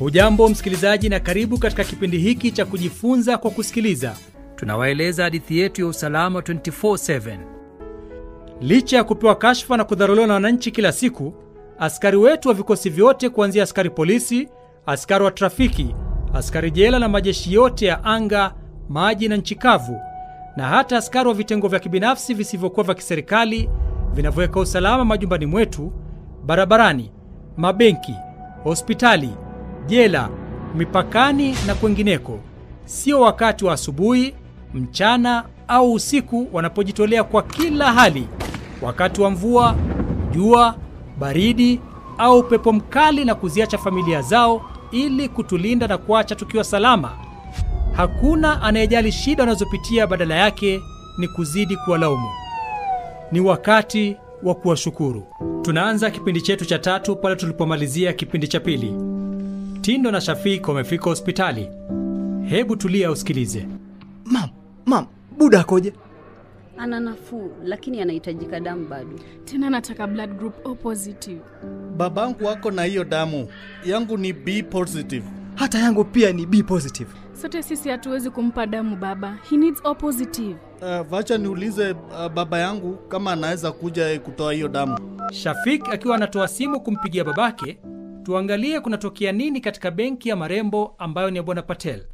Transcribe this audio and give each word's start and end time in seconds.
Hujambo 0.00 0.48
msikilizaji, 0.48 1.08
na 1.08 1.20
karibu 1.20 1.58
katika 1.58 1.84
kipindi 1.84 2.18
hiki 2.18 2.50
cha 2.50 2.64
kujifunza 2.66 3.38
kwa 3.38 3.50
kusikiliza. 3.50 4.14
Tunawaeleza 4.56 5.24
hadithi 5.24 5.58
yetu 5.58 5.80
ya 5.80 5.86
usalama 5.86 6.40
24/7. 6.40 7.38
Licha 8.60 8.96
ya 8.96 9.04
kupewa 9.04 9.34
kashfa 9.34 9.76
na 9.76 9.84
kudharuliwa 9.84 10.26
na 10.26 10.34
wananchi 10.34 10.70
kila 10.70 10.92
siku, 10.92 11.34
askari 11.78 12.16
wetu 12.16 12.48
wa 12.48 12.54
vikosi 12.54 12.90
vyote 12.90 13.28
kuanzia 13.28 13.62
askari 13.62 13.90
polisi, 13.90 14.48
askari 14.86 15.24
wa 15.24 15.30
trafiki, 15.30 15.94
askari 16.34 16.70
jela 16.70 16.98
na 16.98 17.08
majeshi 17.08 17.52
yote 17.54 17.86
ya 17.86 18.04
anga, 18.04 18.54
maji 18.88 19.28
na 19.28 19.36
nchi 19.36 19.54
kavu, 19.54 20.00
na 20.56 20.64
hata 20.68 20.96
askari 20.96 21.28
wa 21.28 21.34
vitengo 21.34 21.68
vya 21.68 21.78
kibinafsi 21.78 22.34
visivyokuwa 22.34 22.84
vya 22.86 22.94
kiserikali 22.94 23.70
vinavyoweka 24.14 24.60
usalama 24.60 25.04
majumbani 25.04 25.46
mwetu, 25.46 25.92
barabarani, 26.46 27.10
mabenki, 27.56 28.14
hospitali, 28.64 29.30
jela, 29.90 30.28
mipakani 30.74 31.54
na 31.66 31.74
kwengineko, 31.74 32.38
sio 32.84 33.20
wakati 33.20 33.64
wa 33.64 33.72
asubuhi, 33.72 34.34
mchana 34.74 35.44
au 35.68 35.92
usiku 35.92 36.48
wanapojitolea 36.52 37.24
kwa 37.24 37.42
kila 37.42 37.92
hali, 37.92 38.28
wakati 38.82 39.20
wa 39.20 39.30
mvua, 39.30 39.76
jua, 40.32 40.74
baridi 41.18 41.80
au 42.18 42.38
upepo 42.38 42.72
mkali, 42.72 43.24
na 43.24 43.34
kuziacha 43.34 43.78
familia 43.78 44.22
zao 44.22 44.62
ili 44.90 45.28
kutulinda 45.28 45.86
na 45.86 45.98
kuacha 45.98 46.34
tukiwa 46.34 46.64
salama. 46.64 47.10
Hakuna 47.92 48.62
anayejali 48.62 49.12
shida 49.12 49.42
wanazopitia, 49.42 50.06
badala 50.06 50.34
yake 50.34 50.80
ni 51.18 51.28
kuzidi 51.28 51.76
kuwalaumu. 51.76 52.28
Ni 53.32 53.40
wakati 53.40 54.16
wa 54.42 54.54
kuwashukuru. 54.54 55.26
Tunaanza 55.62 56.10
kipindi 56.10 56.40
chetu 56.42 56.64
cha 56.64 56.78
tatu 56.78 57.16
pale 57.16 57.36
tulipomalizia 57.36 58.12
kipindi 58.12 58.48
cha 58.48 58.60
pili. 58.60 58.94
Tindo 59.80 60.10
na 60.10 60.20
Shafik 60.20 60.68
wamefika 60.68 61.04
hospitali. 61.04 61.68
Hebu 62.48 62.76
tulia 62.76 63.10
usikilize. 63.10 63.68
Mam, 64.24 64.48
mam, 64.86 65.06
buda 65.38 65.60
akoje? 65.60 65.92
Ana 66.78 67.00
nafuu 67.00 67.50
lakini 67.64 68.00
anahitajika 68.00 68.60
damu 68.60 68.88
bado. 68.88 69.10
tena 69.44 69.70
nataka 69.70 70.06
blood 70.06 70.36
group 70.38 70.66
O 70.66 70.74
positive. 70.74 71.40
Babangu 71.96 72.44
wako 72.44 72.70
na 72.70 72.84
hiyo 72.84 73.04
damu 73.04 73.48
yangu 73.84 74.16
ni 74.16 74.32
B 74.32 74.62
positive. 74.62 75.24
Hata 75.54 75.78
yangu 75.78 76.04
pia 76.04 76.32
ni 76.32 76.46
B 76.46 76.62
positive. 76.62 77.10
Sote 77.42 77.62
sisi 77.62 77.88
hatuwezi 77.88 78.30
kumpa 78.30 78.66
damu 78.66 78.96
baba, 78.96 79.38
he 79.50 79.56
needs 79.56 79.80
O 79.84 79.94
positive. 79.94 80.56
Uh, 80.82 81.00
vacha 81.00 81.38
niulize 81.38 81.90
uh, 81.92 82.28
baba 82.34 82.58
yangu 82.58 82.96
kama 82.96 83.32
anaweza 83.32 83.72
kuja 83.72 84.20
kutoa 84.20 84.52
hiyo 84.52 84.68
damu. 84.68 84.98
Shafik 85.32 85.88
akiwa 85.88 86.16
anatoa 86.16 86.48
simu 86.48 86.80
kumpigia 86.80 87.24
babake, 87.24 87.78
tuangalie 88.22 88.80
kunatokea 88.80 89.32
nini 89.32 89.60
katika 89.60 89.90
benki 89.90 90.28
ya 90.28 90.36
marembo 90.36 90.94
ambayo 90.98 91.30
ni 91.30 91.36
ya 91.36 91.42
bwana 91.42 91.62
Patel. 91.62 92.06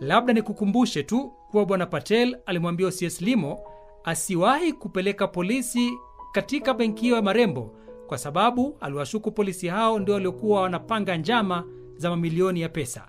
Labda 0.00 0.32
nikukumbushe 0.32 1.02
tu 1.02 1.32
kuwa 1.50 1.64
bwana 1.66 1.86
Patel 1.86 2.36
alimwambia 2.46 2.86
OCS 2.86 3.20
Limo 3.20 3.58
asiwahi 4.04 4.72
kupeleka 4.72 5.26
polisi 5.28 5.92
katika 6.32 6.74
benki 6.74 7.02
hiyo 7.02 7.16
ya 7.16 7.22
marembo 7.22 7.74
kwa 8.06 8.18
sababu 8.18 8.76
aliwashuku 8.80 9.32
polisi 9.32 9.68
hao 9.68 9.98
ndio 9.98 10.14
waliokuwa 10.14 10.60
wanapanga 10.62 11.16
njama 11.16 11.64
za 11.96 12.10
mamilioni 12.10 12.60
ya 12.60 12.68
pesa. 12.68 13.08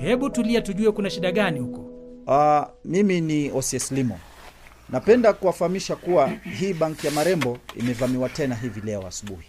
Hebu 0.00 0.30
tulia 0.30 0.60
tujue 0.62 0.92
kuna 0.92 1.10
shida 1.10 1.32
gani 1.32 1.60
huko. 1.60 1.80
Uh, 2.26 2.64
mimi 2.84 3.20
ni 3.20 3.50
OCS 3.50 3.92
Limo. 3.92 4.18
Napenda 4.88 5.32
kuwafahamisha 5.32 5.96
kuwa 5.96 6.28
hii 6.28 6.72
banki 6.74 7.06
ya 7.06 7.12
Marembo 7.12 7.58
imevamiwa 7.76 8.28
tena 8.28 8.54
hivi 8.54 8.80
leo 8.80 9.06
asubuhi. 9.06 9.46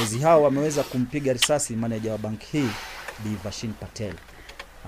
Wezi 0.00 0.18
hao 0.18 0.42
wameweza 0.42 0.82
kumpiga 0.82 1.32
risasi 1.32 1.76
maneja 1.76 2.12
wa 2.12 2.18
banki 2.18 2.46
hii 2.52 2.68
Bi 3.24 3.36
Vashin 3.44 3.72
Patel 3.72 4.14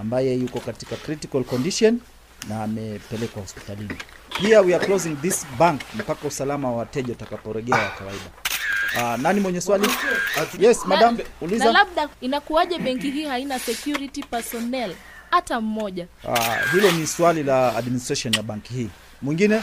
ambaye 0.01 0.35
yuko 0.35 0.61
katika 0.61 0.97
critical 0.97 1.45
condition 1.45 2.01
na 2.49 2.63
amepelekwa 2.63 3.43
hospitalini. 3.43 3.95
Pia 4.41 4.61
we 4.61 4.75
are 4.75 4.87
closing 4.87 5.17
this 5.23 5.47
bank 5.59 5.81
mpaka 5.95 6.29
usalama 6.29 6.71
wa 6.71 6.77
wateja 6.77 7.13
utakaporejea 7.13 7.77
wa 7.77 7.91
kawaida. 7.91 8.25
Uh, 8.97 9.23
nani 9.23 9.41
mwenye 9.41 9.61
swali? 9.61 9.89
Yes, 10.59 10.85
madam, 10.87 11.17
na 11.17 11.25
uliza. 11.41 11.73
labda 11.73 12.09
inakuwaje 12.21 12.79
benki 12.79 13.11
hii 13.11 13.25
haina 13.25 13.59
security 13.59 14.23
personnel 14.23 14.95
hata 15.31 15.61
mmoja? 15.61 16.07
Uh, 16.25 16.71
hilo 16.73 16.91
ni 16.91 17.07
swali 17.07 17.43
la 17.43 17.77
administration 17.77 18.35
ya 18.35 18.43
banki 18.43 18.75
hii. 18.75 18.89
Mwingine? 19.23 19.63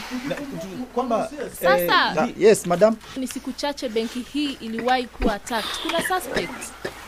Kwamba 0.94 1.30
Sasa 1.62 2.14
eh, 2.26 2.34
yes, 2.38 2.66
madam. 2.66 2.96
ni 3.16 3.26
siku 3.26 3.52
chache 3.52 3.88
benki 3.88 4.20
hii 4.32 4.52
iliwahi 4.60 5.06
kuwa 5.06 5.34
attacked. 5.34 5.70
Kuna 5.82 6.02
suspect 6.02 6.50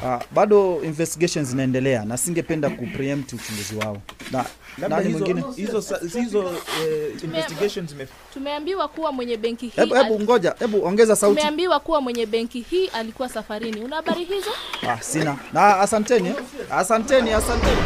Uh, 0.02 0.22
bado 0.34 0.80
investigations 0.84 1.48
zinaendelea 1.48 2.04
na 2.04 2.16
singependa 2.16 2.70
kupreempt 2.70 3.32
uchunguzi 3.32 3.76
wao. 3.76 3.96
Na 4.32 4.44
nani 4.88 5.08
mwingine? 5.08 5.44
hizo 5.56 5.84
hizo 6.20 6.44
eh, 6.82 7.24
investigations 7.24 7.90
zime 7.90 8.08
Tumeambiwa 8.32 8.88
kuwa 8.88 9.12
mwenye 9.12 9.36
benki 9.36 9.66
hii 9.66 9.80
Hebu 9.80 9.94
hebu 9.94 10.20
ngoja, 10.20 10.54
hebu 10.58 10.84
ongeza 10.84 11.16
sauti. 11.16 11.36
tumeambiwa 11.36 11.80
kuwa 11.80 12.00
mwenye 12.00 12.26
benki 12.26 12.60
hii 12.70 12.86
alikuwa 12.88 13.28
safarini. 13.28 13.80
Una 13.80 13.96
habari 13.96 14.24
hizo? 14.24 14.50
Ah, 14.88 15.00
sina. 15.02 15.36
Na 15.52 15.80
asanteni. 15.80 16.32
Asanteni, 16.70 17.30
asanteni. 17.32 17.76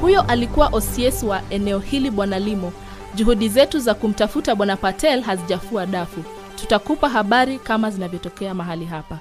Huyo 0.00 0.22
alikuwa 0.22 0.66
OCS 0.72 1.22
wa 1.22 1.42
eneo 1.50 1.78
hili 1.78 2.10
Bwana 2.10 2.38
Limo. 2.38 2.72
Juhudi 3.14 3.48
zetu 3.48 3.78
za 3.78 3.94
kumtafuta 3.94 4.54
Bwana 4.54 4.76
Patel 4.76 5.20
hazijafua 5.20 5.86
dafu. 5.86 6.24
Tutakupa 6.56 7.08
habari 7.08 7.58
kama 7.58 7.90
zinavyotokea 7.90 8.54
mahali 8.54 8.84
hapa. 8.84 9.18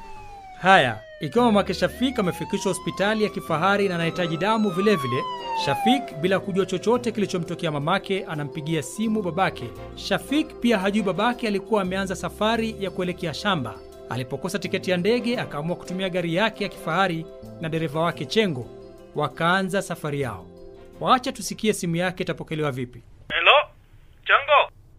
Haya, 0.61 0.99
ikiwa 1.19 1.45
mamake 1.45 1.73
Shafik 1.73 2.19
amefikishwa 2.19 2.73
hospitali 2.73 3.23
ya 3.23 3.29
kifahari 3.29 3.89
na 3.89 3.95
anahitaji 3.95 4.37
damu 4.37 4.69
vilevile 4.69 4.97
vile, 5.15 5.23
Shafik 5.65 6.15
bila 6.21 6.39
kujua 6.39 6.65
chochote 6.65 7.11
kilichomtokea 7.11 7.71
mamake 7.71 8.25
anampigia 8.25 8.81
simu 8.83 9.21
babake. 9.21 9.69
Shafik 9.95 10.59
pia 10.59 10.77
hajui 10.79 11.03
babake 11.03 11.47
alikuwa 11.47 11.81
ameanza 11.81 12.15
safari 12.15 12.75
ya 12.79 12.91
kuelekea 12.91 13.33
shamba. 13.33 13.75
Alipokosa 14.09 14.59
tiketi 14.59 14.91
ya 14.91 14.97
ndege, 14.97 15.37
akaamua 15.39 15.75
kutumia 15.75 16.09
gari 16.09 16.35
yake 16.35 16.63
ya 16.63 16.69
kifahari 16.69 17.25
na 17.61 17.69
dereva 17.69 17.99
wake 17.99 18.25
Chengo, 18.25 18.65
wakaanza 19.15 19.81
safari 19.81 20.21
yao. 20.21 20.45
waacha 20.99 21.31
tusikie 21.31 21.73
simu 21.73 21.95
yake 21.95 22.23
itapokelewa 22.23 22.71
vipi. 22.71 23.03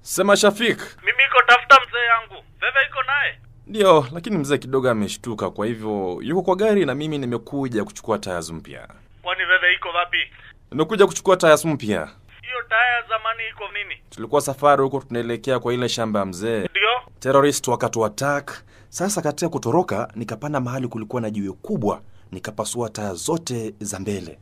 Sema 0.03 0.37
Shafik. 0.37 0.79
mimi 0.79 1.23
iko 1.29 1.43
tafuta 1.47 1.79
mzee 1.89 2.07
yangu. 2.07 2.45
Veve 2.61 2.79
iko 2.91 3.03
naye? 3.03 3.39
Ndiyo, 3.67 4.07
lakini 4.13 4.39
mzee 4.39 4.59
kidogo 4.59 4.91
ameshtuka, 4.91 5.51
kwa 5.51 5.67
hivyo 5.67 6.19
yuko 6.23 6.43
kwa 6.43 6.57
gari 6.57 6.85
na 6.87 6.95
mimi 6.95 7.19
nimekuja 7.19 7.85
kuchukua 7.85 8.19
tires 8.19 8.51
mpya. 8.51 8.89
Kwani 9.23 9.45
Veve 9.45 9.75
iko 9.75 9.89
wapi? 9.89 10.17
Nimekuja 10.71 11.07
kuchukua 11.07 11.37
tires 11.37 11.65
mpya. 11.65 12.09
Hiyo 12.43 12.63
taya 12.69 12.95
ya 12.95 13.09
zamani 13.09 13.43
iko 13.51 13.65
nini? 13.73 14.01
Tulikuwa 14.11 14.41
safari 14.41 14.83
huko, 14.83 15.01
tunaelekea 15.01 15.59
kwa 15.61 15.75
ile 15.75 15.89
shamba 15.89 16.21
ya 16.21 16.27
mzee. 16.27 16.59
Ndio? 16.61 16.91
Terrorist 17.21 17.69
wakatu 17.69 18.05
attack. 18.05 18.53
Sasa 18.89 19.23
katika 19.23 19.49
kutoroka, 19.49 20.13
nikapanda 20.15 20.61
mahali 20.61 20.89
kulikuwa 20.89 21.23
na 21.23 21.31
jiwe 21.31 21.53
kubwa, 21.63 22.03
nikapasua 22.33 22.89
taya 22.91 23.15
zote 23.15 23.75
za 23.81 23.99
mbele. 23.99 24.39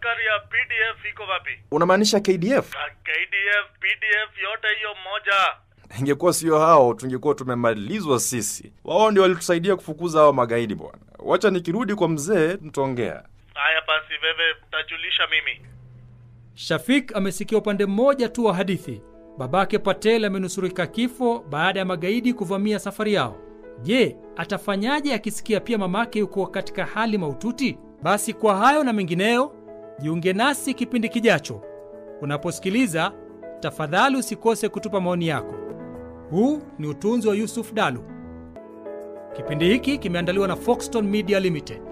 Askari 0.00 0.26
ya 0.26 0.38
PDF 0.38 1.04
iko 1.12 1.22
wapi? 1.22 1.50
Unamaanisha 1.70 2.20
KDF? 2.20 2.70
KDF, 3.04 3.66
PDF 3.80 4.42
yote 4.42 4.68
hiyo 4.78 4.90
moja. 5.04 5.56
Ingekuwa 5.98 6.32
sio 6.32 6.58
hao, 6.58 6.94
tungekuwa 6.94 7.34
tumemalizwa 7.34 8.20
sisi. 8.20 8.72
Wao 8.84 9.10
ndio 9.10 9.22
walitusaidia 9.22 9.76
kufukuza 9.76 10.18
hao 10.20 10.32
magaidi 10.32 10.74
bwana. 10.74 10.98
Wacha 11.18 11.50
nikirudi 11.50 11.94
kwa 11.94 12.08
mzee, 12.08 12.56
tutaongea. 12.56 13.22
Haya 13.54 13.82
basi 13.86 14.12
wewe 14.22 14.54
tajulisha 14.70 15.22
mimi. 15.30 15.66
Shafik 16.54 17.16
amesikia 17.16 17.58
upande 17.58 17.86
mmoja 17.86 18.28
tu 18.28 18.44
wa 18.44 18.54
hadithi. 18.54 19.02
Babake 19.38 19.78
Patel 19.78 20.24
amenusurika 20.24 20.86
kifo 20.86 21.38
baada 21.50 21.80
ya 21.80 21.86
magaidi 21.86 22.34
kuvamia 22.34 22.78
safari 22.78 23.14
yao. 23.14 23.36
Je, 23.82 24.16
atafanyaje 24.36 25.14
akisikia 25.14 25.60
pia 25.60 25.78
mamake 25.78 26.18
yuko 26.18 26.46
katika 26.46 26.84
hali 26.84 27.18
mahututi? 27.18 27.78
Basi 28.02 28.32
kwa 28.34 28.56
hayo 28.56 28.84
na 28.84 28.92
mengineyo, 28.92 29.52
jiunge 30.00 30.32
nasi 30.32 30.74
kipindi 30.74 31.08
kijacho. 31.08 31.60
Unaposikiliza, 32.20 33.12
tafadhali 33.60 34.16
usikose 34.16 34.68
kutupa 34.68 35.00
maoni 35.00 35.28
yako. 35.28 35.54
Huu 36.30 36.58
ni 36.78 36.86
utunzi 36.86 37.28
wa 37.28 37.34
Yusuf 37.34 37.72
Dalu. 37.72 38.04
Kipindi 39.36 39.68
hiki 39.68 39.98
kimeandaliwa 39.98 40.48
na 40.48 40.56
Foxton 40.56 41.08
Media 41.08 41.40
Limited. 41.40 41.82